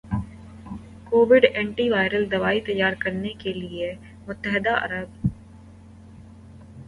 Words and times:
Covid 1.07 1.43
anti 1.53 1.85
viral 1.89 2.23
دوائی 2.31 2.61
تیار 2.61 2.93
کرنے 2.99 3.19
میں 3.19 3.29
مدد 3.29 3.41
کے 3.43 3.53
لئے 3.53 3.93
متحدہ 4.27 4.73
عرب 4.85 5.09